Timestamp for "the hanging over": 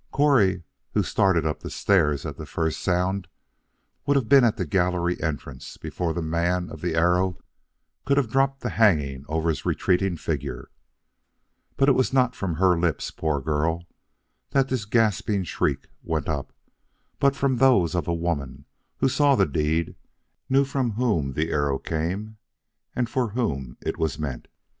8.61-9.47